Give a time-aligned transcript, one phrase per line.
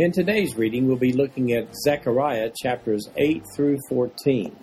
[0.00, 4.56] In today's reading, we'll be looking at Zechariah chapters 8 through 14.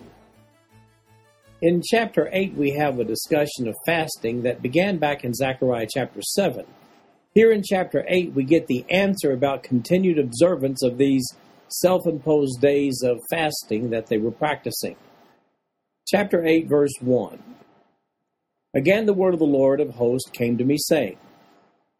[1.62, 6.20] In chapter 8, we have a discussion of fasting that began back in Zechariah chapter
[6.22, 6.66] 7.
[7.34, 11.24] Here in chapter 8, we get the answer about continued observance of these
[11.68, 14.96] self imposed days of fasting that they were practicing.
[16.08, 17.40] Chapter 8, verse 1.
[18.74, 21.16] Again, the word of the Lord of hosts came to me, saying,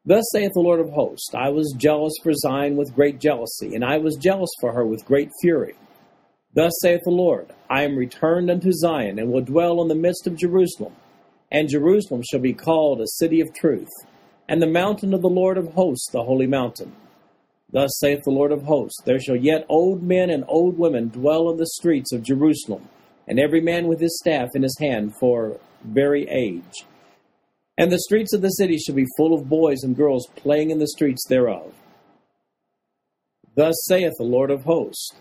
[0.04, 3.84] Thus saith the Lord of hosts, I was jealous for Zion with great jealousy, and
[3.84, 5.74] I was jealous for her with great fury.
[6.54, 10.26] Thus saith the Lord, I am returned unto Zion, and will dwell in the midst
[10.26, 10.94] of Jerusalem.
[11.52, 13.88] And Jerusalem shall be called a city of truth,
[14.48, 16.92] and the mountain of the Lord of hosts, the holy mountain.
[17.70, 21.50] Thus saith the Lord of hosts, There shall yet old men and old women dwell
[21.50, 22.88] in the streets of Jerusalem,
[23.26, 26.86] and every man with his staff in his hand for very age.
[27.78, 30.80] And the streets of the city shall be full of boys and girls playing in
[30.80, 31.72] the streets thereof.
[33.54, 35.12] Thus saith the Lord of hosts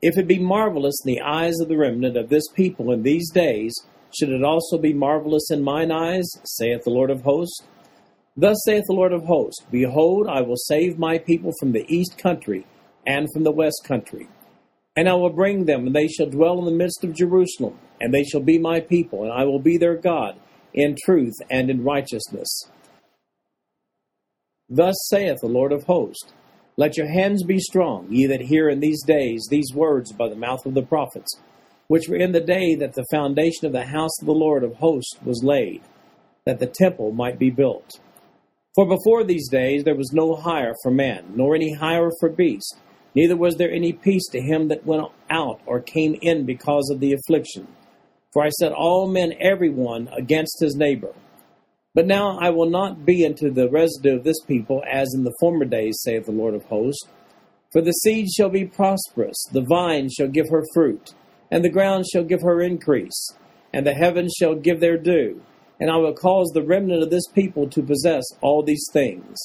[0.00, 3.30] If it be marvelous in the eyes of the remnant of this people in these
[3.32, 3.74] days,
[4.16, 7.60] should it also be marvelous in mine eyes, saith the Lord of hosts?
[8.36, 12.16] Thus saith the Lord of hosts Behold, I will save my people from the east
[12.16, 12.64] country
[13.04, 14.28] and from the west country.
[14.94, 18.12] And I will bring them, and they shall dwell in the midst of Jerusalem and
[18.12, 20.38] they shall be my people, and I will be their God
[20.74, 22.48] in truth and in righteousness.
[24.68, 26.32] Thus saith the Lord of hosts
[26.76, 30.36] Let your hands be strong, ye that hear in these days these words by the
[30.36, 31.38] mouth of the prophets,
[31.86, 34.74] which were in the day that the foundation of the house of the Lord of
[34.76, 35.82] hosts was laid,
[36.44, 38.00] that the temple might be built.
[38.74, 42.76] For before these days there was no hire for man, nor any hire for beast,
[43.14, 46.98] neither was there any peace to him that went out or came in because of
[46.98, 47.68] the affliction.
[48.34, 51.14] For I set all men every one against his neighbor.
[51.94, 55.34] But now I will not be unto the residue of this people as in the
[55.38, 57.08] former days, saith the Lord of hosts.
[57.72, 61.14] For the seed shall be prosperous, the vine shall give her fruit,
[61.50, 63.34] and the ground shall give her increase,
[63.72, 65.40] and the heavens shall give their dew.
[65.80, 69.38] And I will cause the remnant of this people to possess all these things.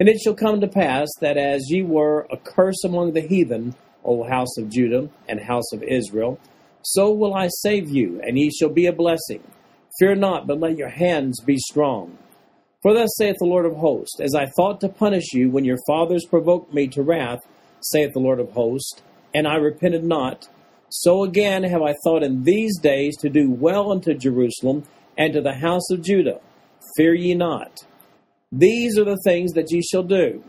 [0.00, 3.74] And it shall come to pass that as ye were a curse among the heathen,
[4.04, 6.38] O house of Judah and house of Israel,
[6.84, 9.42] so will I save you, and ye shall be a blessing.
[9.98, 12.18] Fear not, but let your hands be strong.
[12.82, 15.78] For thus saith the Lord of hosts, As I thought to punish you when your
[15.86, 17.40] fathers provoked me to wrath,
[17.80, 19.00] saith the Lord of hosts,
[19.34, 20.48] and I repented not,
[20.90, 24.84] so again have I thought in these days to do well unto Jerusalem
[25.16, 26.40] and to the house of Judah.
[26.96, 27.84] Fear ye not.
[28.52, 30.44] These are the things that ye shall do.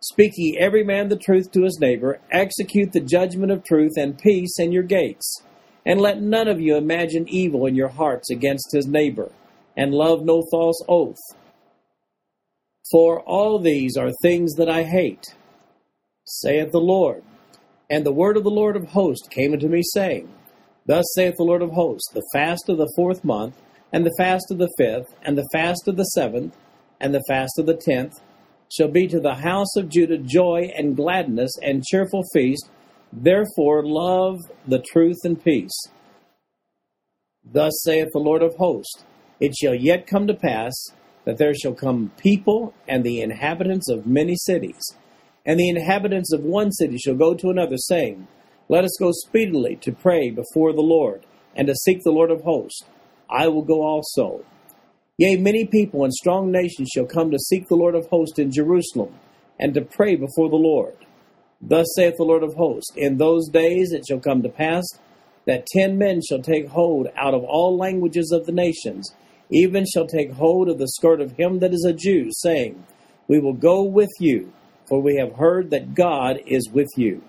[0.00, 4.18] Speak ye every man the truth to his neighbor, execute the judgment of truth and
[4.18, 5.42] peace in your gates.
[5.86, 9.30] And let none of you imagine evil in your hearts against his neighbor,
[9.76, 11.18] and love no false oath.
[12.90, 15.34] For all these are things that I hate,
[16.24, 17.22] saith the Lord.
[17.90, 20.32] And the word of the Lord of hosts came unto me, saying,
[20.86, 23.56] Thus saith the Lord of hosts, the fast of the fourth month,
[23.92, 26.56] and the fast of the fifth, and the fast of the seventh,
[27.00, 28.20] and the fast of the tenth,
[28.70, 32.68] shall be to the house of Judah joy and gladness and cheerful feast,
[33.16, 35.88] Therefore, love the truth and peace.
[37.44, 39.04] Thus saith the Lord of hosts
[39.38, 40.74] It shall yet come to pass
[41.24, 44.82] that there shall come people and the inhabitants of many cities,
[45.46, 48.26] and the inhabitants of one city shall go to another, saying,
[48.68, 51.24] Let us go speedily to pray before the Lord,
[51.54, 52.82] and to seek the Lord of hosts.
[53.30, 54.44] I will go also.
[55.18, 58.50] Yea, many people and strong nations shall come to seek the Lord of hosts in
[58.50, 59.14] Jerusalem,
[59.60, 60.96] and to pray before the Lord.
[61.66, 64.84] Thus saith the Lord of hosts In those days it shall come to pass
[65.46, 69.14] that ten men shall take hold out of all languages of the nations,
[69.50, 72.84] even shall take hold of the skirt of him that is a Jew, saying,
[73.28, 74.52] We will go with you,
[74.88, 77.22] for we have heard that God is with you.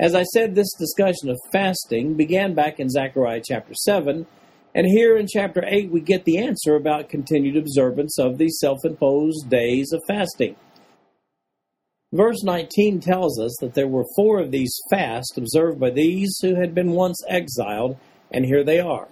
[0.00, 4.26] As I said, this discussion of fasting began back in Zechariah chapter 7,
[4.74, 8.84] and here in chapter 8 we get the answer about continued observance of these self
[8.84, 10.56] imposed days of fasting.
[12.12, 16.54] Verse 19 tells us that there were four of these fasts observed by these who
[16.54, 17.98] had been once exiled,
[18.32, 19.08] and here they are.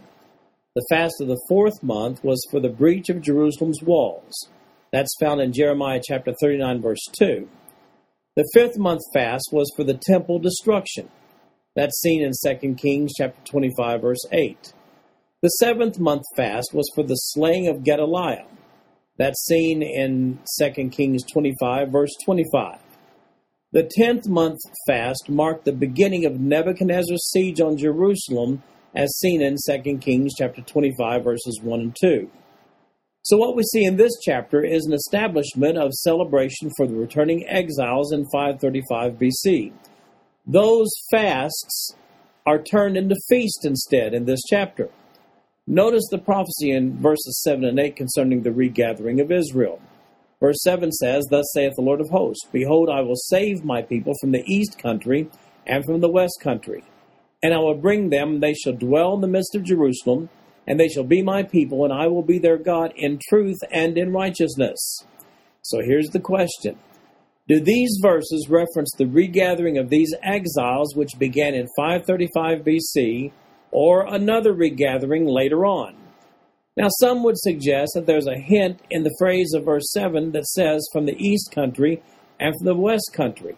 [0.74, 4.48] The fast of the fourth month was for the breach of Jerusalem's walls.
[4.92, 7.48] That's found in Jeremiah chapter 39, verse 2.
[8.34, 11.10] The fifth month fast was for the temple destruction.
[11.74, 14.72] That's seen in 2 Kings chapter 25 verse 8.
[15.42, 18.46] The seventh month fast was for the slaying of Gedaliah.
[19.18, 22.78] That's seen in 2 Kings 25 verse 25.
[23.72, 28.62] The tenth month fast marked the beginning of Nebuchadnezzar's siege on Jerusalem,
[28.94, 32.30] as seen in 2 Kings chapter 25 verses 1 and 2.
[33.22, 37.44] So, what we see in this chapter is an establishment of celebration for the returning
[37.48, 39.72] exiles in 535 BC.
[40.46, 41.96] Those fasts
[42.46, 44.90] are turned into feasts instead in this chapter.
[45.66, 49.82] Notice the prophecy in verses 7 and 8 concerning the regathering of Israel.
[50.40, 54.14] Verse 7 says, Thus saith the Lord of hosts, Behold, I will save my people
[54.20, 55.28] from the east country
[55.66, 56.84] and from the west country,
[57.42, 60.28] and I will bring them, they shall dwell in the midst of Jerusalem
[60.66, 63.96] and they shall be my people, and I will be their God in truth and
[63.96, 65.04] in righteousness.
[65.62, 66.76] So here's the question
[67.48, 73.32] Do these verses reference the regathering of these exiles, which began in 535 BC,
[73.70, 75.94] or another regathering later on?
[76.76, 80.46] Now, some would suggest that there's a hint in the phrase of verse 7 that
[80.46, 82.02] says, from the east country
[82.38, 83.56] and from the west country.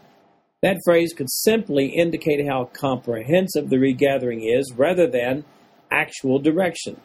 [0.63, 5.45] That phrase could simply indicate how comprehensive the regathering is rather than
[5.91, 7.01] actual direction.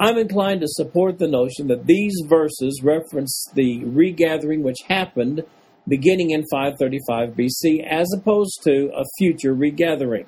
[0.00, 5.44] I'm inclined to support the notion that these verses reference the regathering which happened
[5.86, 10.26] beginning in 535 BC as opposed to a future regathering.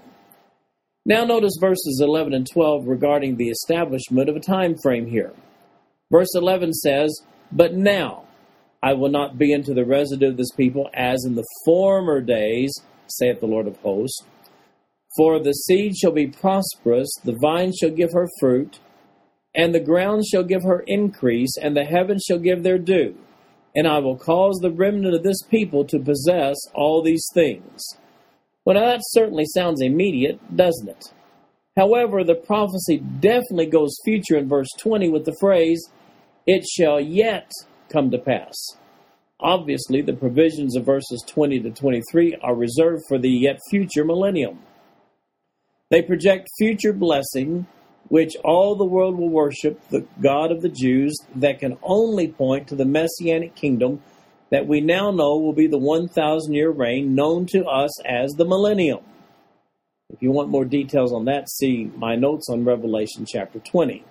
[1.06, 5.34] Now notice verses 11 and 12 regarding the establishment of a time frame here.
[6.10, 7.20] Verse 11 says,
[7.52, 8.24] But now
[8.82, 12.72] I will not be unto the residue of this people as in the former days,
[13.06, 14.24] saith the Lord of hosts.
[15.18, 18.80] For the seed shall be prosperous, the vine shall give her fruit,
[19.54, 23.14] and the ground shall give her increase, and the heavens shall give their dew.
[23.76, 27.82] And I will cause the remnant of this people to possess all these things.
[28.64, 31.12] Well, now that certainly sounds immediate, doesn't it?
[31.76, 35.90] However, the prophecy definitely goes future in verse 20 with the phrase,
[36.46, 37.50] It shall yet
[37.88, 38.54] come to pass.
[39.40, 44.60] Obviously, the provisions of verses 20 to 23 are reserved for the yet future millennium.
[45.90, 47.66] They project future blessing,
[48.08, 52.68] which all the world will worship, the God of the Jews, that can only point
[52.68, 54.02] to the messianic kingdom
[54.54, 58.44] that we now know will be the 1,000 year reign known to us as the
[58.44, 59.00] millennium.
[60.10, 64.04] If you want more details on that, see my notes on Revelation chapter 20.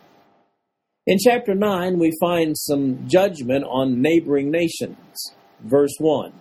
[1.07, 5.33] In chapter 9, we find some judgment on neighboring nations.
[5.61, 6.33] Verse 1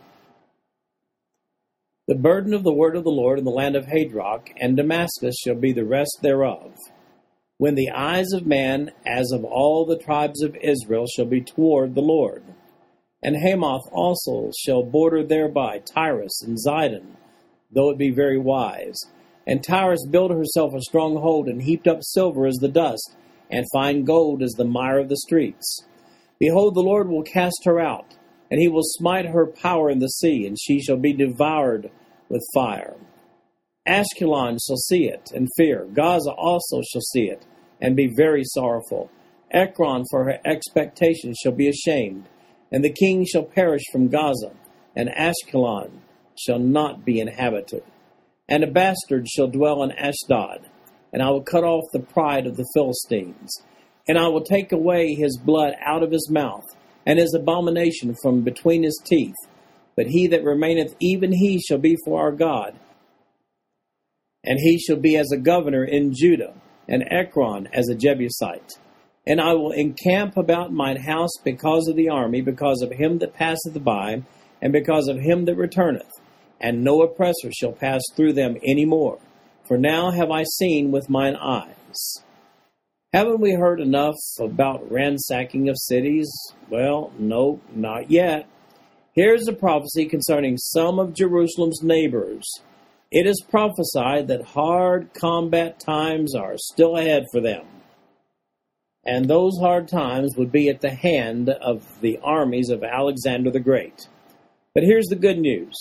[2.09, 5.37] the burden of the word of the Lord in the land of Hadrach and Damascus
[5.39, 6.75] shall be the rest thereof.
[7.59, 11.95] When the eyes of man, as of all the tribes of Israel, shall be toward
[11.95, 12.43] the Lord.
[13.23, 17.17] And Hamath also shall border thereby Tyrus and Zidon,
[17.71, 18.99] though it be very wise.
[19.47, 23.15] And Tyrus built herself a stronghold, and heaped up silver as the dust,
[23.51, 25.85] and fine gold as the mire of the streets.
[26.39, 28.17] Behold, the Lord will cast her out
[28.53, 31.91] and he will smite her power in the sea, and she shall be devoured
[32.29, 32.97] with fire.
[33.89, 35.87] Ashkelon shall see it and fear.
[35.91, 37.47] Gaza also shall see it
[37.81, 39.11] and be very sorrowful.
[39.51, 42.29] Ekron for her expectation shall be ashamed,
[42.73, 44.51] and the king shall perish from Gaza,
[44.97, 45.91] and Ashkelon
[46.37, 47.85] shall not be inhabited.
[48.49, 50.69] And a bastard shall dwell in Ashdod,
[51.13, 53.53] and I will cut off the pride of the Philistines,
[54.09, 56.65] and I will take away his blood out of his mouth
[57.07, 59.37] and his abomination from between his teeth.
[59.95, 62.75] But he that remaineth, even he shall be for our God.
[64.43, 66.55] And he shall be as a governor in Judah,
[66.89, 68.79] and Ekron as a Jebusite.
[69.27, 73.35] And I will encamp about mine house because of the army, because of him that
[73.35, 74.23] passeth by,
[74.61, 76.11] and because of him that returneth.
[76.61, 79.19] And no oppressor shall pass through them any more.
[79.67, 82.23] For now have I seen with mine eyes.
[83.13, 86.31] Haven't we heard enough about ransacking of cities?
[86.71, 88.49] Well, no, not yet.
[89.13, 92.45] Here's a prophecy concerning some of Jerusalem's neighbors.
[93.11, 97.67] It is prophesied that hard combat times are still ahead for them.
[99.05, 103.61] And those hard times would be at the hand of the armies of Alexander the
[103.61, 104.09] Great.
[104.75, 105.75] But here's the good news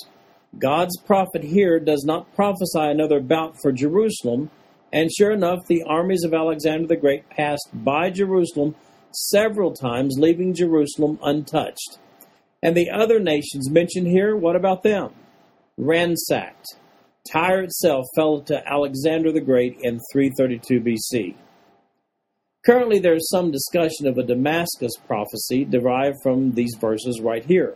[0.57, 4.49] God's prophet here does not prophesy another bout for Jerusalem
[4.93, 8.75] and sure enough, the armies of Alexander the Great passed by Jerusalem
[9.11, 11.99] several times, leaving Jerusalem untouched.
[12.61, 15.11] And the other nations mentioned here, what about them?
[15.77, 16.75] Ransacked.
[17.31, 21.35] Tyre itself fell to Alexander the Great in 332 BC.
[22.65, 27.75] Currently, there is some discussion of a Damascus prophecy derived from these verses right here.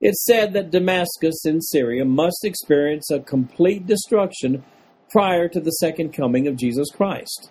[0.00, 4.64] It's said that Damascus in Syria must experience a complete destruction
[5.10, 7.50] prior to the second coming of Jesus Christ.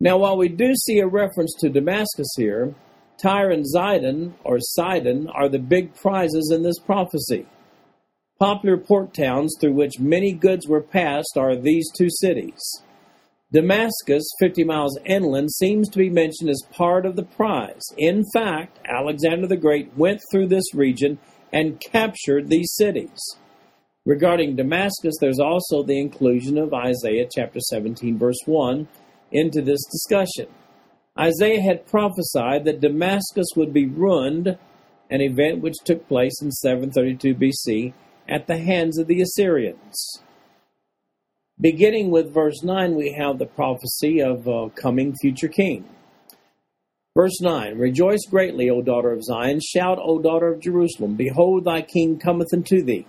[0.00, 2.74] Now, while we do see a reference to Damascus here,
[3.20, 7.46] Tyre and Zidon, or Sidon, are the big prizes in this prophecy.
[8.38, 12.60] Popular port towns through which many goods were passed are these two cities.
[13.50, 17.82] Damascus, 50 miles inland, seems to be mentioned as part of the prize.
[17.96, 21.18] In fact, Alexander the Great went through this region
[21.50, 23.18] and captured these cities.
[24.04, 28.86] Regarding Damascus, there's also the inclusion of Isaiah chapter 17, verse 1
[29.32, 30.52] into this discussion.
[31.18, 34.58] Isaiah had prophesied that Damascus would be ruined,
[35.10, 37.94] an event which took place in 732 BC
[38.28, 40.22] at the hands of the Assyrians.
[41.60, 45.84] Beginning with verse 9, we have the prophecy of a coming future king.
[47.16, 49.60] Verse 9 Rejoice greatly, O daughter of Zion.
[49.60, 51.16] Shout, O daughter of Jerusalem.
[51.16, 53.06] Behold, thy king cometh unto thee.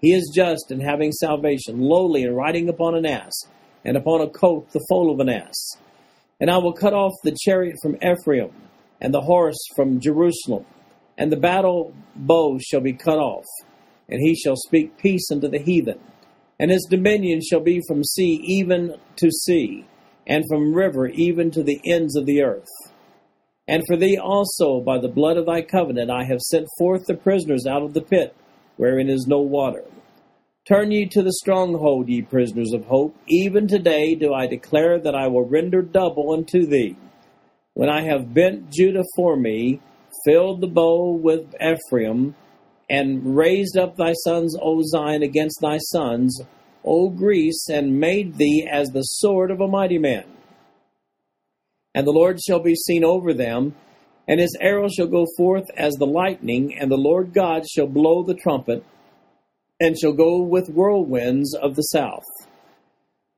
[0.00, 3.32] He is just and having salvation, lowly and riding upon an ass,
[3.84, 5.76] and upon a colt the foal of an ass
[6.42, 8.50] and I will cut off the chariot from Ephraim,
[9.00, 10.66] and the horse from Jerusalem,
[11.16, 13.44] and the battle bow shall be cut off,
[14.08, 16.00] and he shall speak peace unto the heathen.
[16.62, 19.84] And his dominion shall be from sea even to sea,
[20.28, 22.68] and from river even to the ends of the earth.
[23.66, 27.16] And for thee also, by the blood of thy covenant, I have sent forth the
[27.16, 28.36] prisoners out of the pit,
[28.76, 29.82] wherein is no water.
[30.68, 33.16] Turn ye to the stronghold, ye prisoners of hope.
[33.26, 36.96] Even today do I declare that I will render double unto thee.
[37.74, 39.80] When I have bent Judah for me,
[40.24, 42.36] filled the bow with Ephraim,
[42.90, 46.40] and raised up thy sons, O Zion, against thy sons,
[46.84, 50.24] O Greece, and made thee as the sword of a mighty man.
[51.94, 53.74] And the Lord shall be seen over them,
[54.26, 58.22] and his arrow shall go forth as the lightning, and the Lord God shall blow
[58.22, 58.84] the trumpet
[59.80, 62.24] and shall go with whirlwinds of the south.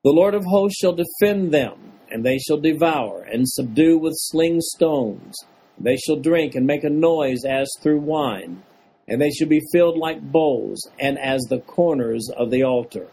[0.05, 4.61] The Lord of hosts shall defend them, and they shall devour and subdue with sling
[4.61, 5.35] stones.
[5.79, 8.63] They shall drink and make a noise as through wine,
[9.09, 13.09] and they shall be filled like bowls, and as the corners of the altar.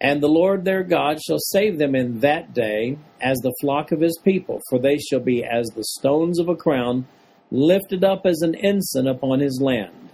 [0.00, 4.00] And the Lord their God shall save them in that day as the flock of
[4.00, 7.06] his people, for they shall be as the stones of a crown,
[7.50, 10.10] lifted up as an ensign upon his land.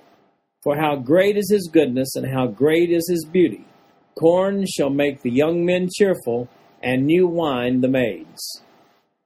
[0.62, 3.64] For how great is his goodness, and how great is his beauty!
[4.14, 6.48] Corn shall make the young men cheerful,
[6.82, 8.62] and new wine the maids.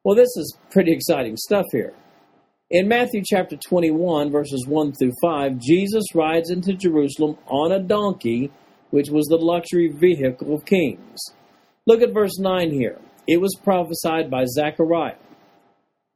[0.05, 1.93] Well, this is pretty exciting stuff here.
[2.69, 8.51] In Matthew chapter 21, verses 1 through 5, Jesus rides into Jerusalem on a donkey,
[8.91, 11.21] which was the luxury vehicle of kings.
[11.87, 12.99] Look at verse 9 here.
[13.29, 15.15] It was prophesied by Zechariah.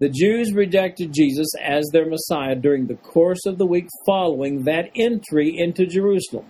[0.01, 4.91] The Jews rejected Jesus as their Messiah during the course of the week following that
[4.97, 6.47] entry into Jerusalem.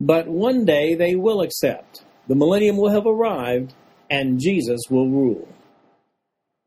[0.00, 2.04] But one day they will accept.
[2.26, 3.74] The millennium will have arrived,
[4.10, 5.46] and Jesus will rule.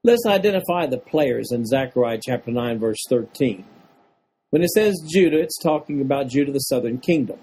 [0.05, 3.63] Let's identify the players in Zechariah chapter 9, verse 13.
[4.49, 7.39] When it says Judah, it's talking about Judah, the southern kingdom.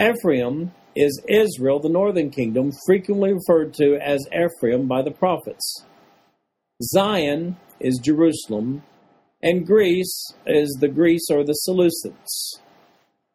[0.00, 5.84] Ephraim is Israel, the northern kingdom, frequently referred to as Ephraim by the prophets.
[6.82, 8.84] Zion is Jerusalem,
[9.42, 12.58] and Greece is the Greece or the Seleucids.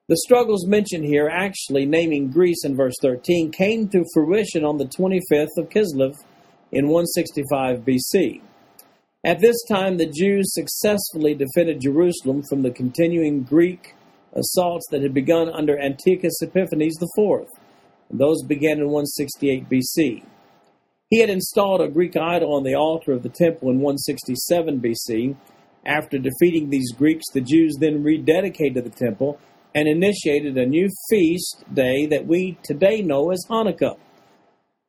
[0.09, 4.85] The struggles mentioned here, actually naming Greece in verse 13, came to fruition on the
[4.85, 6.15] 25th of Kislev
[6.71, 8.41] in 165 BC.
[9.23, 13.95] At this time, the Jews successfully defended Jerusalem from the continuing Greek
[14.33, 17.47] assaults that had begun under Antiochus Epiphanes IV.
[18.09, 20.23] Those began in 168 BC.
[21.09, 25.35] He had installed a Greek idol on the altar of the temple in 167 BC.
[25.85, 29.39] After defeating these Greeks, the Jews then rededicated the temple
[29.73, 33.97] and initiated a new feast day that we today know as Hanukkah.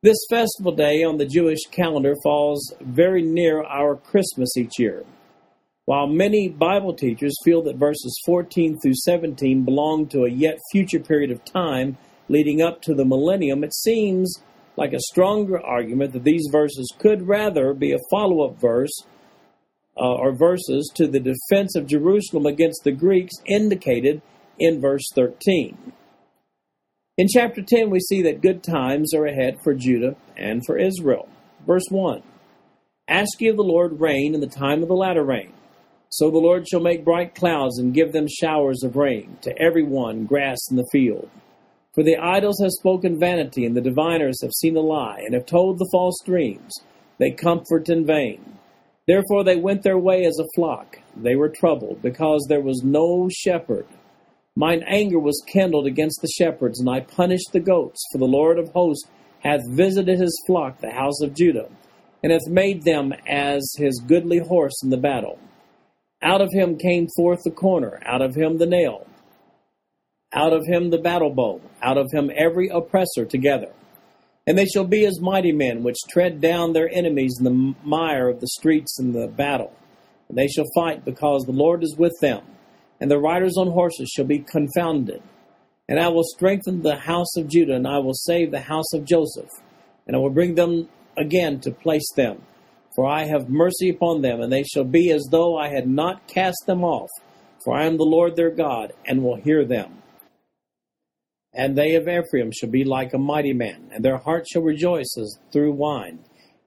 [0.01, 5.03] This festival day on the Jewish calendar falls very near our Christmas each year.
[5.83, 11.01] While many Bible teachers feel that verses 14 through 17 belong to a yet future
[11.01, 11.97] period of time
[12.29, 14.41] leading up to the millennium, it seems
[14.77, 19.03] like a stronger argument that these verses could rather be a follow up verse
[19.97, 24.21] uh, or verses to the defense of Jerusalem against the Greeks indicated
[24.57, 25.91] in verse 13.
[27.19, 31.27] In chapter 10, we see that good times are ahead for Judah and for Israel.
[31.67, 32.23] Verse 1
[33.09, 35.51] Ask ye of the Lord rain in the time of the latter rain.
[36.07, 39.83] So the Lord shall make bright clouds and give them showers of rain, to every
[39.83, 41.29] one grass in the field.
[41.93, 45.45] For the idols have spoken vanity, and the diviners have seen a lie, and have
[45.45, 46.71] told the false dreams.
[47.17, 48.57] They comfort in vain.
[49.07, 50.95] Therefore they went their way as a flock.
[51.17, 53.87] they were troubled, because there was no shepherd.
[54.59, 58.59] Mine anger was kindled against the shepherds, and I punished the goats, for the Lord
[58.59, 59.07] of hosts
[59.39, 61.69] hath visited his flock, the house of Judah,
[62.21, 65.39] and hath made them as his goodly horse in the battle.
[66.21, 69.07] Out of him came forth the corner, out of him the nail,
[70.33, 73.71] out of him the battle bow, out of him every oppressor together.
[74.45, 78.27] And they shall be as mighty men which tread down their enemies in the mire
[78.27, 79.71] of the streets in the battle.
[80.27, 82.41] And they shall fight because the Lord is with them,
[82.99, 85.21] and the riders on horses shall be confounded.
[85.87, 89.05] And I will strengthen the house of Judah, and I will save the house of
[89.05, 89.49] Joseph,
[90.05, 92.43] and I will bring them again to place them
[92.99, 96.27] for I have mercy upon them, and they shall be as though I had not
[96.27, 97.09] cast them off.
[97.63, 100.01] For I am the Lord their God, and will hear them.
[101.53, 105.15] And they of Ephraim shall be like a mighty man, and their heart shall rejoice
[105.17, 106.19] as through wine.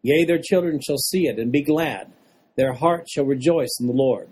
[0.02, 2.10] Yea, their children shall see it and be glad.
[2.56, 4.28] Their heart shall rejoice in the Lord.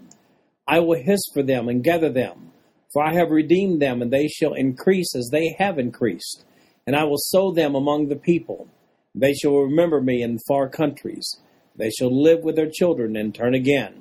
[0.66, 2.52] I will hiss for them and gather them,
[2.92, 6.44] for I have redeemed them, and they shall increase as they have increased.
[6.86, 8.68] And I will sow them among the people.
[9.14, 11.28] They shall remember me in far countries.
[11.76, 13.94] They shall live with their children and turn again.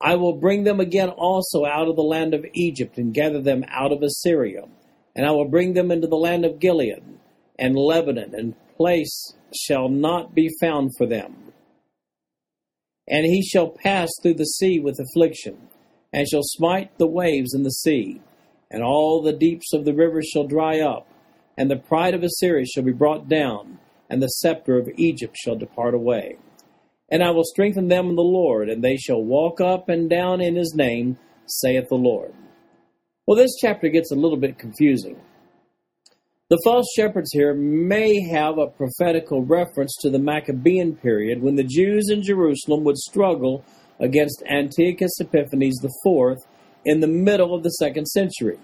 [0.00, 3.64] I will bring them again also out of the land of Egypt and gather them
[3.68, 4.64] out of Assyria.
[5.14, 7.02] And I will bring them into the land of Gilead
[7.58, 11.45] and Lebanon, and place shall not be found for them.
[13.08, 15.68] And he shall pass through the sea with affliction,
[16.12, 18.20] and shall smite the waves in the sea,
[18.70, 21.06] and all the deeps of the rivers shall dry up,
[21.56, 23.78] and the pride of Assyria shall be brought down,
[24.10, 26.36] and the scepter of Egypt shall depart away.
[27.08, 30.40] And I will strengthen them in the Lord, and they shall walk up and down
[30.40, 32.34] in his name, saith the Lord.
[33.26, 35.20] Well, this chapter gets a little bit confusing.
[36.48, 41.64] The false shepherds here may have a prophetical reference to the Maccabean period when the
[41.64, 43.64] Jews in Jerusalem would struggle
[43.98, 46.36] against Antiochus Epiphanes IV
[46.84, 48.60] in the middle of the second century.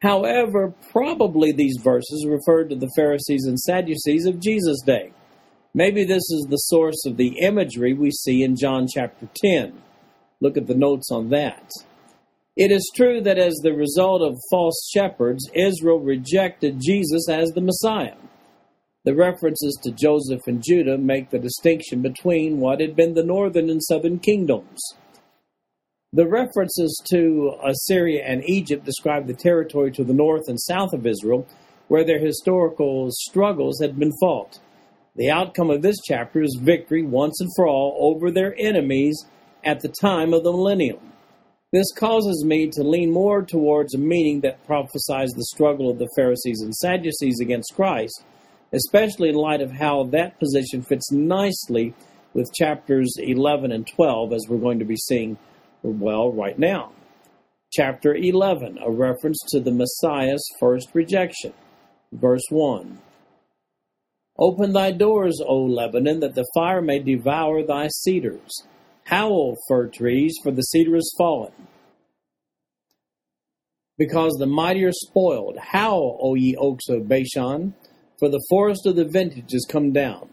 [0.00, 5.12] However, probably these verses referred to the Pharisees and Sadducees of Jesus' day.
[5.74, 9.74] Maybe this is the source of the imagery we see in John chapter 10.
[10.40, 11.70] Look at the notes on that.
[12.56, 17.60] It is true that as the result of false shepherds, Israel rejected Jesus as the
[17.60, 18.14] Messiah.
[19.04, 23.68] The references to Joseph and Judah make the distinction between what had been the northern
[23.68, 24.80] and southern kingdoms.
[26.12, 31.08] The references to Assyria and Egypt describe the territory to the north and south of
[31.08, 31.48] Israel,
[31.88, 34.60] where their historical struggles had been fought.
[35.16, 39.26] The outcome of this chapter is victory once and for all over their enemies
[39.64, 41.13] at the time of the millennium.
[41.74, 46.08] This causes me to lean more towards a meaning that prophesies the struggle of the
[46.14, 48.22] Pharisees and Sadducees against Christ,
[48.72, 51.92] especially in light of how that position fits nicely
[52.32, 55.36] with chapters 11 and 12, as we're going to be seeing
[55.82, 56.92] well right now.
[57.72, 61.54] Chapter 11, a reference to the Messiah's first rejection.
[62.12, 63.00] Verse 1
[64.38, 68.62] Open thy doors, O Lebanon, that the fire may devour thy cedars.
[69.04, 71.52] Howl, fir trees, for the cedar is fallen.
[73.96, 75.56] Because the mighty are spoiled.
[75.58, 77.74] Howl, O ye oaks of Bashan,
[78.18, 80.28] for the forest of the vintage is come down.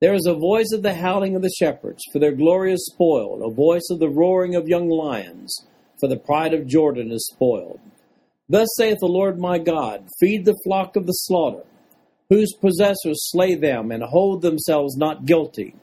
[0.00, 3.42] There is a voice of the howling of the shepherds, for their glory is spoiled,
[3.42, 5.66] a voice of the roaring of young lions,
[5.98, 7.80] for the pride of Jordan is spoiled.
[8.48, 11.64] Thus saith the Lord my God Feed the flock of the slaughter
[12.28, 15.74] whose possessors slay them and hold themselves not guilty.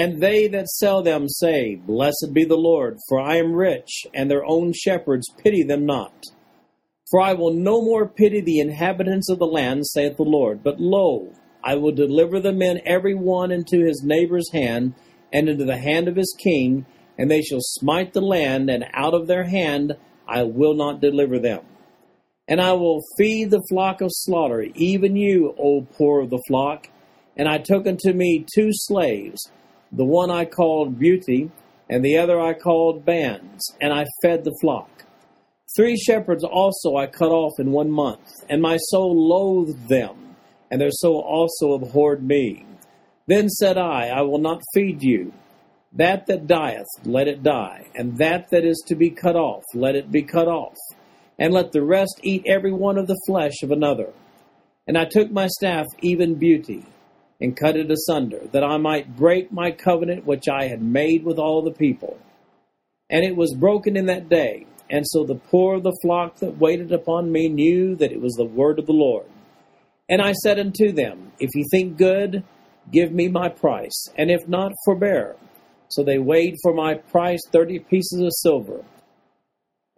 [0.00, 4.30] And they that sell them say, Blessed be the Lord, for I am rich, and
[4.30, 6.22] their own shepherds pity them not.
[7.10, 10.78] For I will no more pity the inhabitants of the land, saith the Lord, but
[10.78, 11.32] lo,
[11.64, 14.94] I will deliver the men every one into his neighbor's hand,
[15.32, 16.86] and into the hand of his king,
[17.18, 19.96] and they shall smite the land, and out of their hand
[20.28, 21.64] I will not deliver them.
[22.46, 26.88] And I will feed the flock of slaughter, even you, O poor of the flock.
[27.36, 29.50] And I took unto me two slaves,
[29.92, 31.50] the one I called Beauty,
[31.88, 35.04] and the other I called Bands, and I fed the flock.
[35.76, 40.36] Three shepherds also I cut off in one month, and my soul loathed them,
[40.70, 42.66] and their soul also abhorred me.
[43.26, 45.32] Then said I, I will not feed you.
[45.92, 49.94] That that dieth, let it die, and that that is to be cut off, let
[49.94, 50.76] it be cut off
[51.38, 54.12] and let the rest eat every one of the flesh of another.
[54.86, 56.84] And I took my staff, even beauty,
[57.40, 61.38] and cut it asunder, that I might break my covenant which I had made with
[61.38, 62.18] all the people.
[63.10, 64.66] And it was broken in that day.
[64.90, 68.34] And so the poor of the flock that waited upon me knew that it was
[68.34, 69.26] the word of the Lord.
[70.08, 72.42] And I said unto them, If ye think good,
[72.90, 75.36] give me my price, and if not, forbear.
[75.88, 78.84] So they weighed for my price thirty pieces of silver.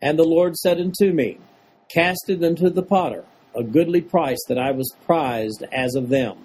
[0.02, 1.38] And the Lord said unto me,
[1.92, 3.24] Cast it unto the potter,
[3.56, 6.38] a goodly price that I was prized as of them.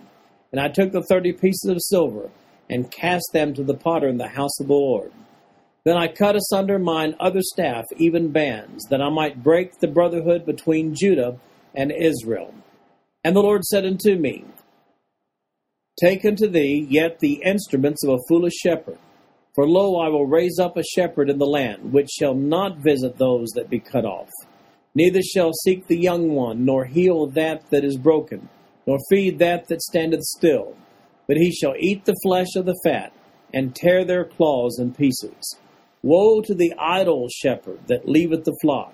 [0.55, 2.29] And I took the thirty pieces of silver,
[2.69, 5.11] and cast them to the potter in the house of the Lord.
[5.83, 10.45] Then I cut asunder mine other staff, even bands, that I might break the brotherhood
[10.45, 11.37] between Judah
[11.75, 12.53] and Israel.
[13.25, 14.45] And the Lord said unto me,
[15.99, 18.99] Take unto thee yet the instruments of a foolish shepherd.
[19.55, 23.17] For lo, I will raise up a shepherd in the land, which shall not visit
[23.17, 24.29] those that be cut off,
[24.95, 28.47] neither shall seek the young one, nor heal that that is broken,
[28.86, 30.76] nor feed that that standeth still.
[31.28, 33.12] But he shall eat the flesh of the fat,
[33.54, 35.58] and tear their claws in pieces.
[36.04, 38.93] Woe to the idle shepherd that leaveth the flock!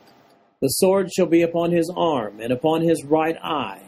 [0.62, 3.82] The sword shall be upon his arm, and upon his right eye.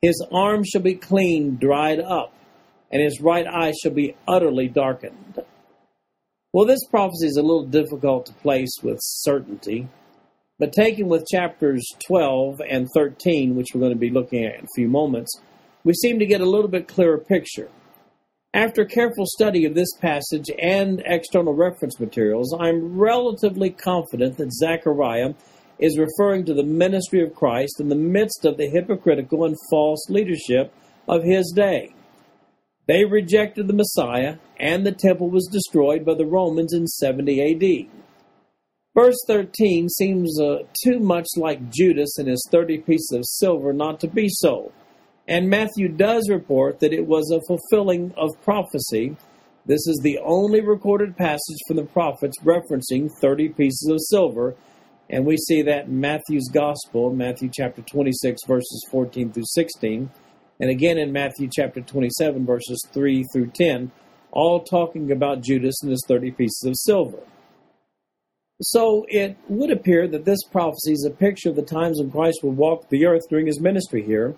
[0.00, 2.32] His arm shall be clean dried up,
[2.90, 5.38] and his right eye shall be utterly darkened.
[6.52, 9.88] Well, this prophecy is a little difficult to place with certainty,
[10.58, 14.64] but taken with chapters 12 and 13, which we're going to be looking at in
[14.64, 15.40] a few moments,
[15.84, 17.68] we seem to get a little bit clearer picture.
[18.54, 25.34] After careful study of this passage and external reference materials, I'm relatively confident that Zechariah
[25.78, 30.08] is referring to the ministry of Christ in the midst of the hypocritical and false
[30.08, 30.72] leadership
[31.06, 31.94] of his day.
[32.86, 38.07] They rejected the Messiah, and the temple was destroyed by the Romans in 70 AD.
[38.98, 44.00] Verse 13 seems uh, too much like Judas and his 30 pieces of silver not
[44.00, 44.72] to be so.
[45.28, 49.16] And Matthew does report that it was a fulfilling of prophecy.
[49.66, 54.56] This is the only recorded passage from the prophets referencing 30 pieces of silver.
[55.08, 60.10] And we see that in Matthew's Gospel, Matthew chapter 26, verses 14 through 16
[60.58, 63.92] and again in Matthew chapter 27, verses 3 through 10,
[64.32, 67.22] all talking about Judas and his 30 pieces of silver.
[68.60, 72.40] So it would appear that this prophecy is a picture of the times when Christ
[72.42, 74.34] would walk the earth during his ministry here,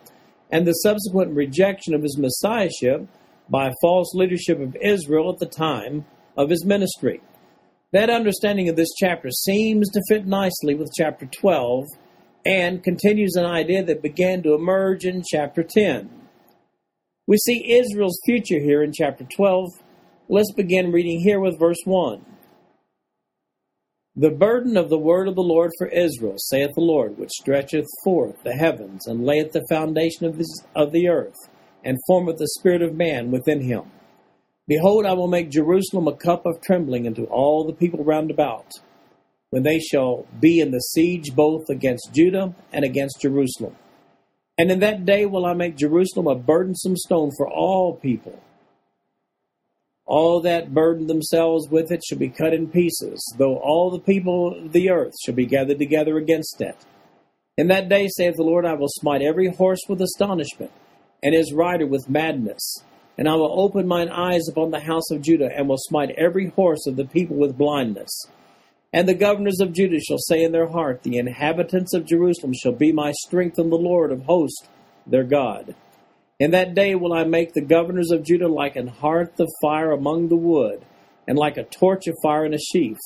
[0.50, 3.06] and the subsequent rejection of his messiahship
[3.48, 6.04] by false leadership of Israel at the time
[6.37, 7.22] of his ministry.
[7.92, 11.87] That understanding of this chapter seems to fit nicely with chapter 12
[12.44, 16.11] and continues an idea that began to emerge in chapter 10.
[17.26, 19.70] We see Israel's future here in chapter 12.
[20.28, 22.24] Let's begin reading here with verse 1.
[24.16, 27.87] The burden of the word of the Lord for Israel, saith the Lord, which stretcheth
[28.03, 30.40] forth the heavens, and layeth the foundation of,
[30.75, 31.37] of the earth,
[31.85, 33.85] and formeth the spirit of man within him.
[34.66, 38.66] Behold, I will make Jerusalem a cup of trembling unto all the people round about
[39.51, 43.77] when they shall be in the siege both against Judah and against Jerusalem.
[44.59, 48.40] And in that day will I make Jerusalem a burdensome stone for all people.
[50.11, 54.57] All that burden themselves with it shall be cut in pieces, though all the people
[54.59, 56.75] of the earth shall be gathered together against it.
[57.57, 60.73] In that day, saith the Lord, I will smite every horse with astonishment,
[61.23, 62.83] and his rider with madness.
[63.16, 66.49] And I will open mine eyes upon the house of Judah, and will smite every
[66.49, 68.11] horse of the people with blindness.
[68.92, 72.73] And the governors of Judah shall say in their heart, The inhabitants of Jerusalem shall
[72.73, 74.66] be my strength in the Lord of hosts,
[75.07, 75.77] their God.
[76.40, 79.92] In that day will I make the governors of Judah like an hearth of fire
[79.92, 80.83] among the wood,
[81.29, 82.96] and like a torch of fire in a sheaf.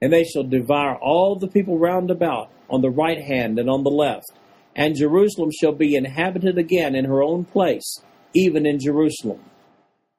[0.00, 3.82] And they shall devour all the people round about, on the right hand and on
[3.82, 4.30] the left.
[4.76, 8.00] And Jerusalem shall be inhabited again in her own place,
[8.34, 9.40] even in Jerusalem.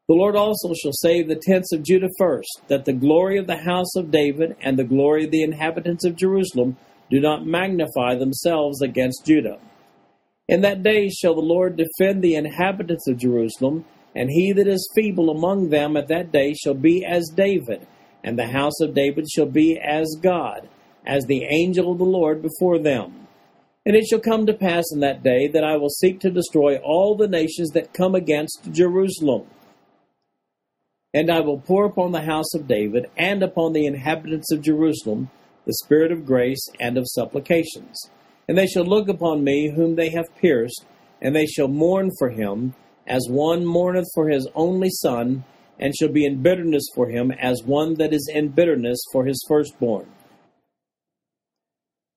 [0.10, 3.64] The Lord also shall save the tents of Judah first, that the glory of the
[3.64, 6.76] house of David and the glory of the inhabitants of Jerusalem
[7.10, 9.58] do not magnify themselves against Judah.
[10.52, 14.92] In that day shall the Lord defend the inhabitants of Jerusalem, and he that is
[14.94, 17.88] feeble among them at that day shall be as David,
[18.22, 20.68] and the house of David shall be as God,
[21.08, 23.28] as the angel of the Lord before them.
[23.86, 26.76] And it shall come to pass in that day that I will seek to destroy
[26.80, 29.48] all the nations that come against Jerusalem
[31.14, 35.30] and I will pour upon the house of David and upon the inhabitants of Jerusalem
[35.66, 38.10] the spirit of grace and of supplications.
[38.52, 40.86] And they shall look upon me whom they have pierced,
[41.22, 42.76] and they shall mourn for him,
[43.08, 45.46] as one mourneth for his only son,
[45.80, 49.42] and shall be in bitterness for him, as one that is in bitterness for his
[49.48, 50.12] firstborn.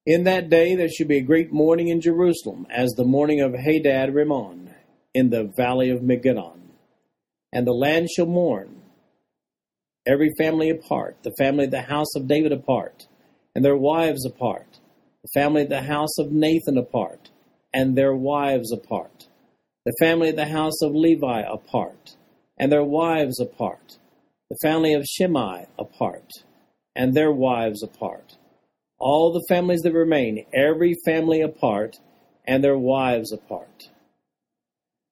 [0.05, 3.53] In that day there shall be a great mourning in Jerusalem, as the mourning of
[3.53, 4.71] Hadad Rimmon
[5.13, 6.59] in the valley of Megiddon.
[7.53, 8.81] And the land shall mourn,
[10.05, 13.07] every family apart, the family of the house of David apart,
[13.55, 14.74] and their wives apart,
[15.25, 17.29] the family of the house of Nathan apart,
[17.73, 19.27] and their wives apart,
[19.83, 22.15] the family of the house of Levi apart,
[22.59, 23.97] and their wives apart,
[24.51, 26.31] the family of Shimei apart,
[26.95, 28.37] and their wives apart.
[28.99, 31.97] All the families that remain, every family apart,
[32.45, 33.89] and their wives apart.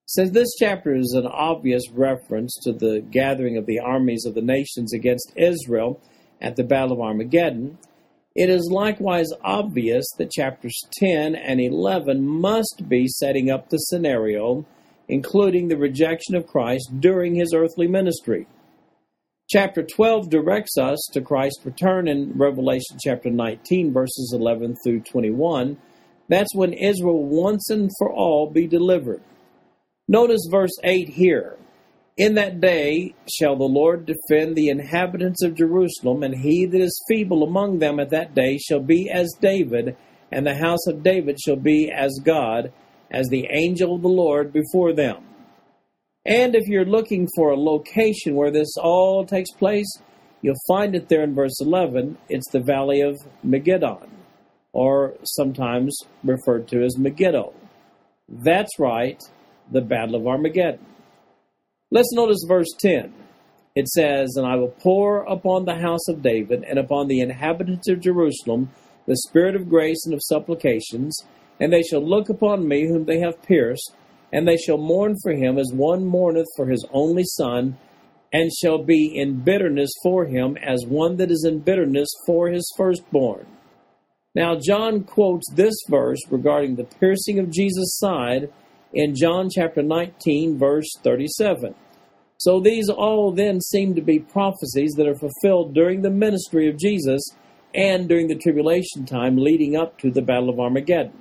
[0.05, 4.41] Since this chapter is an obvious reference to the gathering of the armies of the
[4.41, 5.99] nations against Israel
[6.39, 7.79] at the Battle of Armageddon,
[8.35, 14.65] it is likewise obvious that chapters 10 and 11 must be setting up the scenario,
[15.07, 18.47] including the rejection of Christ during his earthly ministry.
[19.49, 25.77] Chapter 12 directs us to Christ's return in Revelation chapter 19, verses 11 through 21.
[26.27, 29.21] That's when Israel once and for all be delivered.
[30.07, 31.57] Notice verse 8 here.
[32.15, 37.03] In that day shall the Lord defend the inhabitants of Jerusalem, and he that is
[37.07, 39.97] feeble among them at that day shall be as David,
[40.31, 42.71] and the house of David shall be as God,
[43.09, 45.23] as the angel of the Lord before them.
[46.23, 49.91] And if you're looking for a location where this all takes place,
[50.43, 52.17] you'll find it there in verse 11.
[52.29, 54.07] It's the valley of Megiddon,
[54.71, 57.53] or sometimes referred to as Megiddo.
[58.29, 59.21] That's right,
[59.71, 60.92] the Battle of Armageddon.
[61.93, 63.13] Let's notice verse 10.
[63.75, 67.87] It says, And I will pour upon the house of David and upon the inhabitants
[67.87, 68.71] of Jerusalem
[69.05, 71.15] the spirit of grace and of supplications,
[71.59, 73.93] and they shall look upon me whom they have pierced,
[74.31, 77.77] and they shall mourn for him as one mourneth for his only son,
[78.31, 82.67] and shall be in bitterness for him as one that is in bitterness for his
[82.75, 83.45] firstborn.
[84.33, 88.51] Now, John quotes this verse regarding the piercing of Jesus' side
[88.93, 91.75] in John chapter 19, verse 37.
[92.37, 96.77] So these all then seem to be prophecies that are fulfilled during the ministry of
[96.77, 97.23] Jesus
[97.73, 101.13] and during the tribulation time leading up to the Battle of Armageddon.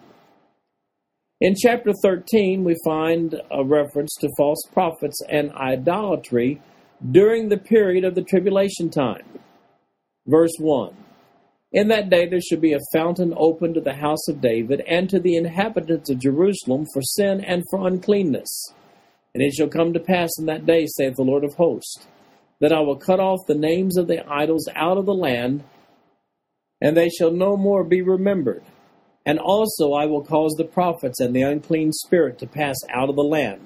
[1.41, 6.61] In chapter 13, we find a reference to false prophets and idolatry
[7.11, 9.25] during the period of the tribulation time.
[10.27, 10.95] Verse 1
[11.73, 15.09] In that day there shall be a fountain open to the house of David and
[15.09, 18.75] to the inhabitants of Jerusalem for sin and for uncleanness.
[19.35, 22.07] And it shall come to pass in that day, saith the Lord of hosts,
[22.61, 25.65] that I will cut off the names of the idols out of the land,
[26.83, 28.63] and they shall no more be remembered.
[29.25, 33.17] And also I will cause the prophets and the unclean spirit to pass out of
[33.17, 33.63] the land.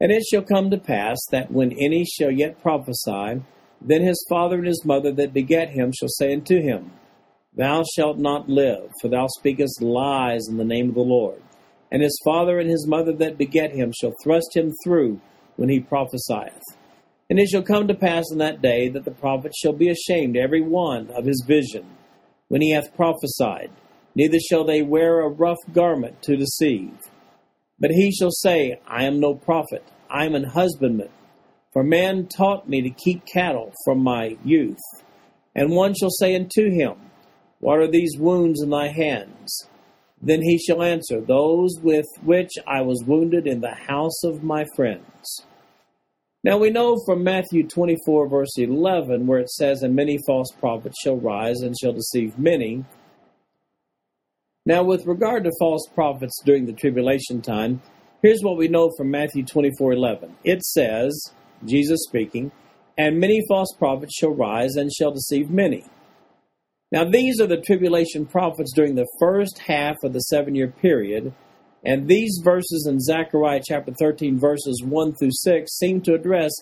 [0.00, 3.42] And it shall come to pass that when any shall yet prophesy,
[3.84, 6.92] then his father and his mother that begat him shall say unto him,
[7.56, 11.42] Thou shalt not live, for thou speakest lies in the name of the Lord
[11.94, 15.20] and his father and his mother that beget him shall thrust him through
[15.54, 16.60] when he prophesieth.
[17.30, 20.36] And it shall come to pass in that day that the prophet shall be ashamed
[20.36, 21.86] every one of his vision
[22.48, 23.70] when he hath prophesied,
[24.16, 26.98] neither shall they wear a rough garment to deceive.
[27.78, 31.10] But he shall say, I am no prophet, I am an husbandman.
[31.74, 34.78] For man taught me to keep cattle from my youth.
[35.56, 36.94] And one shall say unto him,
[37.58, 39.68] What are these wounds in thy hands?
[40.22, 44.64] Then he shall answer, Those with which I was wounded in the house of my
[44.76, 45.44] friends.
[46.44, 50.96] Now we know from Matthew 24, verse 11, where it says, And many false prophets
[51.02, 52.84] shall rise and shall deceive many.
[54.64, 57.82] Now, with regard to false prophets during the tribulation time,
[58.22, 60.36] here's what we know from Matthew 24, 11.
[60.44, 62.52] It says, Jesus speaking,
[62.96, 65.84] And many false prophets shall rise and shall deceive many.
[66.92, 71.32] Now, these are the tribulation prophets during the first half of the seven year period,
[71.84, 76.52] and these verses in Zechariah chapter 13, verses 1 through 6, seem to address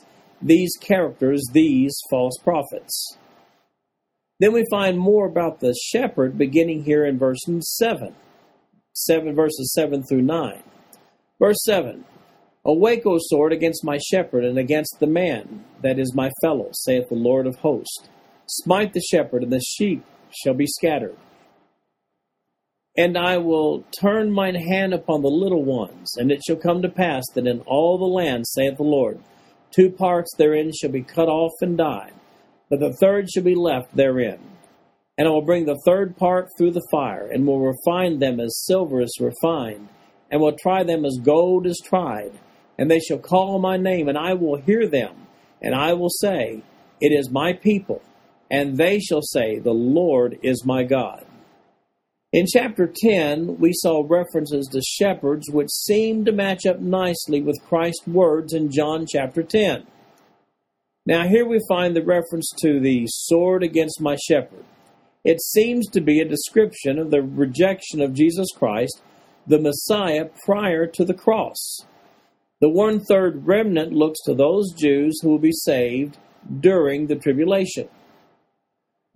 [0.40, 3.18] these characters, these false prophets.
[4.40, 8.14] Then we find more about the shepherd beginning here in verse 7,
[8.94, 10.62] 7 verses 7 through 9.
[11.38, 12.04] Verse 7
[12.64, 17.08] Awake, O sword, against my shepherd and against the man that is my fellow, saith
[17.08, 18.08] the Lord of hosts.
[18.46, 21.16] Smite the shepherd, and the sheep shall be scattered.
[22.96, 26.88] And I will turn mine hand upon the little ones, and it shall come to
[26.88, 29.18] pass that in all the land, saith the Lord,
[29.72, 32.12] two parts therein shall be cut off and die,
[32.70, 34.38] but the third shall be left therein.
[35.18, 38.64] And I will bring the third part through the fire, and will refine them as
[38.66, 39.88] silver is refined,
[40.30, 42.32] and will try them as gold is tried.
[42.78, 45.14] And they shall call my name, and I will hear them,
[45.60, 46.62] and I will say,
[47.00, 48.02] It is my people
[48.52, 51.24] and they shall say, The Lord is my God.
[52.34, 57.64] In chapter 10, we saw references to shepherds which seem to match up nicely with
[57.66, 59.86] Christ's words in John chapter 10.
[61.06, 64.64] Now, here we find the reference to the sword against my shepherd.
[65.24, 69.00] It seems to be a description of the rejection of Jesus Christ,
[69.46, 71.86] the Messiah, prior to the cross.
[72.62, 76.16] The one third remnant looks to those Jews who will be saved
[76.60, 77.88] during the tribulation.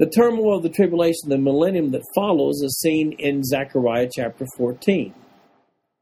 [0.00, 5.14] The turmoil of the tribulation, the millennium that follows, is seen in Zechariah chapter 14.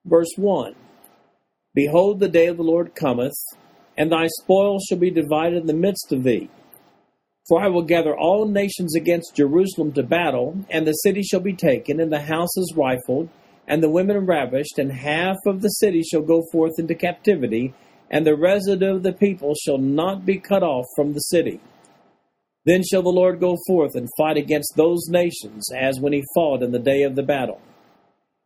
[0.06, 0.74] Verse 1
[1.74, 3.36] Behold, the day of the Lord cometh,
[3.94, 6.48] and thy spoil shall be divided in the midst of thee.
[7.46, 11.52] For I will gather all nations against Jerusalem to battle, and the city shall be
[11.52, 13.28] taken, and the houses rifled,
[13.66, 17.74] and the women ravished, and half of the city shall go forth into captivity,
[18.10, 21.60] and the residue of the people shall not be cut off from the city.
[22.66, 26.62] Then shall the Lord go forth and fight against those nations, as when he fought
[26.62, 27.60] in the day of the battle.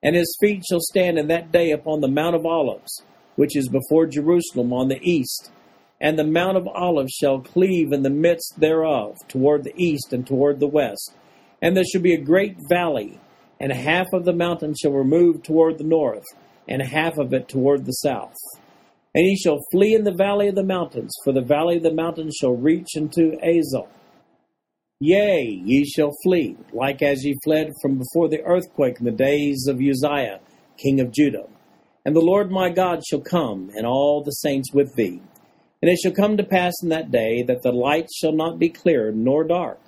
[0.03, 3.03] And his feet shall stand in that day upon the Mount of Olives,
[3.37, 5.51] which is before Jerusalem on the east
[6.01, 10.27] and the Mount of Olives shall cleave in the midst thereof, toward the east and
[10.27, 11.15] toward the west.
[11.61, 13.19] And there shall be a great valley,
[13.61, 16.25] and half of the mountain shall remove toward the north,
[16.69, 18.37] and half of it toward the south.
[19.15, 21.95] And ye shall flee in the valley of the mountains, for the valley of the
[21.95, 23.89] mountains shall reach unto Azal.
[25.01, 29.67] Yea, ye shall flee, like as ye fled from before the earthquake in the days
[29.69, 30.41] of Uzziah,
[30.77, 31.49] king of Judah.
[32.05, 35.21] And the Lord my God shall come, and all the saints with thee
[35.81, 38.69] and it shall come to pass in that day that the light shall not be
[38.69, 39.81] clear nor dark,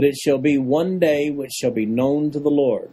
[0.00, 2.88] but it shall be one day which shall be known to the Lord,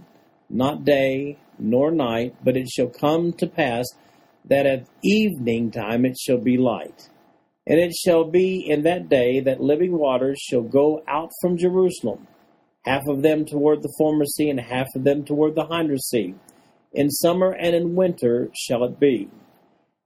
[0.50, 3.86] not day nor night, but it shall come to pass
[4.44, 7.08] that at evening time it shall be light.
[7.66, 12.28] And it shall be in that day that living waters shall go out from Jerusalem,
[12.84, 16.36] half of them toward the former sea, and half of them toward the hinder sea.
[16.92, 19.30] In summer and in winter shall it be.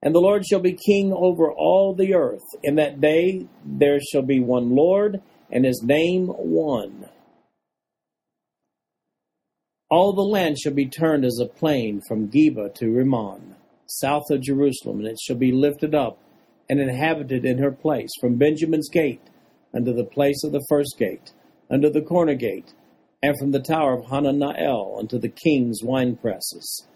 [0.04, 2.46] And the Lord shall be king over all the earth.
[2.62, 5.20] In that day there shall be one Lord,
[5.52, 7.10] and his name one.
[9.90, 13.56] All the land shall be turned as a plain from Geba to Rimmon,
[13.88, 16.18] south of Jerusalem, and it shall be lifted up
[16.70, 19.22] and inhabited in her place, from Benjamin's gate
[19.74, 21.34] unto the place of the first gate,
[21.70, 22.74] unto the corner gate,
[23.22, 26.88] and from the tower of Hananeel unto the king's wine presses.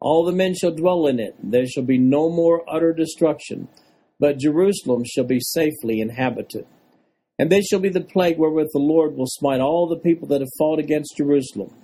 [0.00, 1.36] All the men shall dwell in it.
[1.42, 3.68] and There shall be no more utter destruction,
[4.20, 6.66] but Jerusalem shall be safely inhabited.
[7.42, 10.40] And this shall be the plague wherewith the Lord will smite all the people that
[10.40, 11.74] have fought against Jerusalem.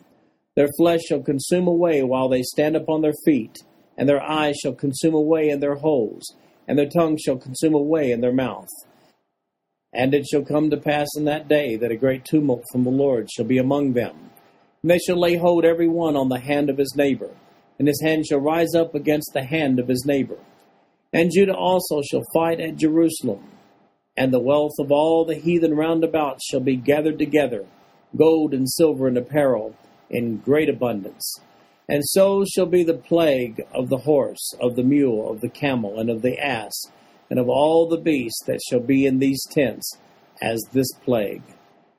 [0.54, 3.58] Their flesh shall consume away while they stand upon their feet,
[3.96, 6.22] and their eyes shall consume away in their holes,
[6.68, 8.68] and their tongue shall consume away in their mouth.
[9.92, 12.90] And it shall come to pass in that day that a great tumult from the
[12.90, 14.30] Lord shall be among them.
[14.82, 17.32] And they shall lay hold every one on the hand of his neighbor
[17.78, 20.38] and his hand shall rise up against the hand of his neighbor.
[21.12, 23.44] And Judah also shall fight at Jerusalem,
[24.18, 27.64] and the wealth of all the heathen round about shall be gathered together,
[28.16, 29.76] gold and silver and apparel,
[30.10, 31.40] in great abundance.
[31.88, 36.00] And so shall be the plague of the horse, of the mule, of the camel,
[36.00, 36.74] and of the ass,
[37.30, 39.96] and of all the beasts that shall be in these tents,
[40.42, 41.42] as this plague.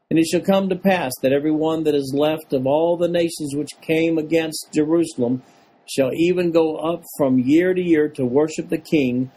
[0.09, 3.07] And it shall come to pass that every one that is left of all the
[3.07, 5.41] nations which came against Jerusalem
[5.85, 9.31] shall even go up from year to year to worship the King,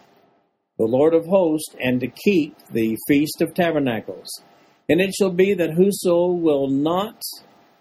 [0.83, 4.43] the Lord of hosts, and to keep the Feast of Tabernacles.
[4.89, 7.23] And it shall be that whoso will not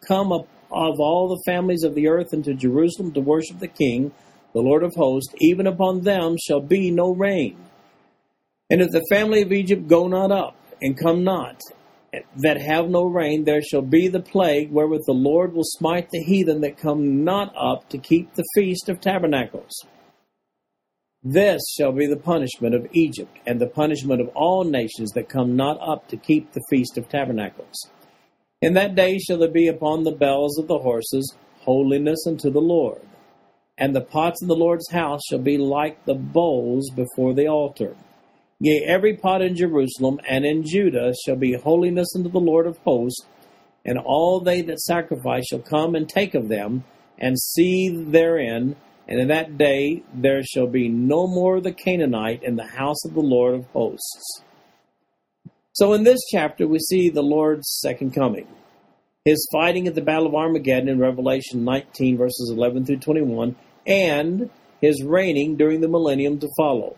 [0.07, 4.11] come up of all the families of the earth into Jerusalem to worship the King,
[4.53, 7.57] the Lord of hosts, even upon them shall be no rain.
[8.69, 11.59] And if the family of Egypt go not up, and come not,
[12.43, 16.23] that have no rain, there shall be the plague wherewith the Lord will smite the
[16.23, 19.73] heathen that come not up to keep the feast of tabernacles.
[21.23, 25.55] This shall be the punishment of Egypt, and the punishment of all nations that come
[25.55, 27.91] not up to keep the feast of tabernacles.
[28.61, 32.61] In that day shall there be upon the bells of the horses holiness unto the
[32.61, 33.01] Lord.
[33.77, 37.95] And the pots in the Lord's house shall be like the bowls before the altar.
[38.59, 42.77] Yea, every pot in Jerusalem and in Judah shall be holiness unto the Lord of
[42.79, 43.25] hosts,
[43.85, 46.83] and all they that sacrifice shall come and take of them,
[47.17, 48.75] and see therein.
[49.11, 53.13] And in that day there shall be no more the Canaanite in the house of
[53.13, 54.41] the Lord of hosts.
[55.73, 58.47] So in this chapter, we see the Lord's second coming.
[59.25, 64.49] His fighting at the Battle of Armageddon in Revelation 19, verses 11 through 21, and
[64.79, 66.95] his reigning during the millennium to follow.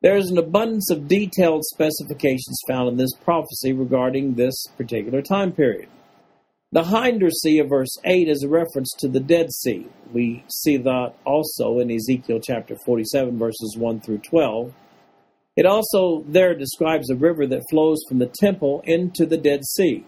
[0.00, 5.52] There is an abundance of detailed specifications found in this prophecy regarding this particular time
[5.52, 5.90] period.
[6.72, 9.88] The hinder sea of verse 8 is a reference to the Dead Sea.
[10.12, 14.72] We see that also in Ezekiel chapter 47, verses 1 through 12.
[15.56, 20.04] It also there describes a river that flows from the temple into the Dead Sea.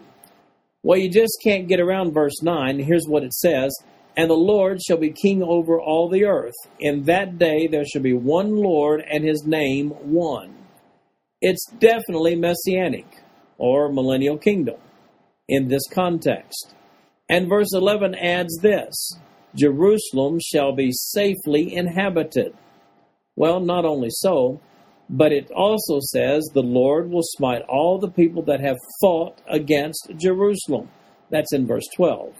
[0.83, 2.79] Well, you just can't get around verse 9.
[2.79, 3.73] Here's what it says
[4.15, 6.53] and the Lord shall be king over all the earth.
[6.79, 10.53] In that day there shall be one Lord, and his name one.
[11.41, 13.07] It's definitely messianic
[13.57, 14.77] or millennial kingdom
[15.47, 16.73] in this context.
[17.29, 19.17] And verse 11 adds this
[19.55, 22.55] Jerusalem shall be safely inhabited.
[23.35, 24.59] Well, not only so,
[25.09, 30.11] but it also says the Lord will smite all the people that have fought against
[30.17, 30.89] Jerusalem.
[31.29, 32.33] That's in verse 12.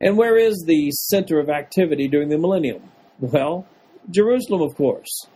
[0.00, 2.82] And where is the center of activity during the millennium?
[3.18, 3.66] Well,
[4.10, 5.26] Jerusalem, of course.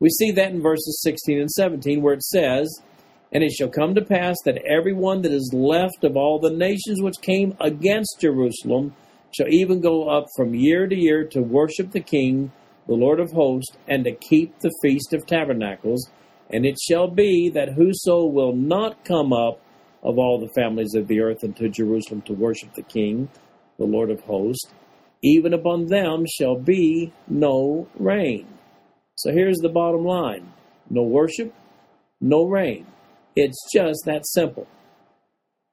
[0.00, 2.68] We see that in verses 16 and 17, where it says,
[3.32, 6.50] And it shall come to pass that every one that is left of all the
[6.50, 8.94] nations which came against Jerusalem
[9.32, 12.52] shall even go up from year to year to worship the King,
[12.86, 16.08] the Lord of hosts, and to keep the feast of tabernacles.
[16.50, 19.60] And it shall be that whoso will not come up
[20.02, 23.28] of all the families of the earth into Jerusalem to worship the King,
[23.76, 24.70] the Lord of hosts,
[25.22, 28.46] even upon them shall be no rain.
[29.16, 30.52] So here's the bottom line
[30.88, 31.52] no worship,
[32.20, 32.86] no rain.
[33.36, 34.66] It's just that simple.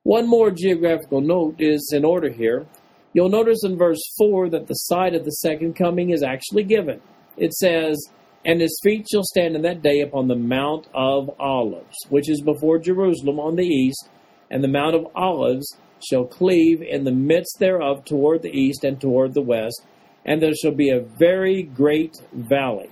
[0.04, 2.68] One more geographical note is in order here.
[3.14, 7.02] You'll notice in verse 4 that the site of the second coming is actually given.
[7.38, 7.98] It says,
[8.44, 12.42] And his feet shall stand in that day upon the Mount of Olives, which is
[12.42, 14.10] before Jerusalem on the east,
[14.52, 19.00] and the Mount of Olives shall cleave in the midst thereof toward the east and
[19.00, 19.86] toward the west,
[20.26, 22.92] and there shall be a very great valley.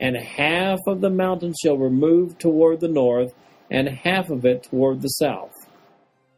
[0.00, 3.34] And half of the mountain shall remove toward the north,
[3.70, 5.52] and half of it toward the south.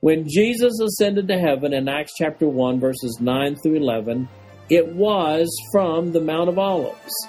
[0.01, 4.29] When Jesus ascended to heaven in Acts chapter 1, verses 9 through 11,
[4.71, 7.29] it was from the Mount of Olives.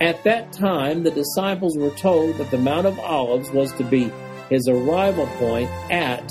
[0.00, 4.10] At that time, the disciples were told that the Mount of Olives was to be
[4.50, 6.26] his arrival point at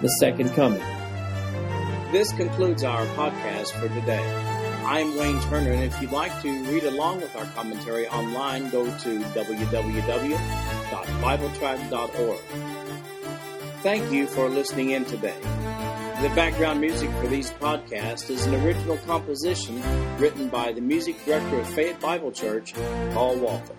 [0.00, 0.82] the second coming.
[2.10, 4.24] This concludes our podcast for today.
[4.84, 8.84] I'm Wayne Turner, and if you'd like to read along with our commentary online, go
[8.84, 9.18] to
[10.92, 12.40] www.bibletrack.org.
[13.82, 15.38] Thank you for listening in today.
[16.20, 19.82] The background music for these podcasts is an original composition
[20.18, 22.74] written by the music director of Fayette Bible Church,
[23.12, 23.74] Paul Walker.